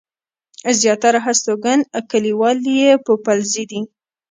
زياتره 0.79 1.19
هستوګن 1.27 1.79
کلیوال 2.11 2.57
يې 2.79 2.91
پوپلزي 3.05 3.63
دي. 3.71 3.81